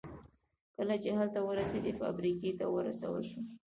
[0.75, 3.41] کله چې هلته ورسېد فابریکې ته ورسول شو